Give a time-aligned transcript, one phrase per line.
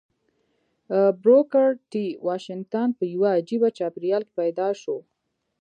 [1.21, 4.97] بروکر ټي واشنګټن په يوه عجيبه چاپېريال کې پيدا شو.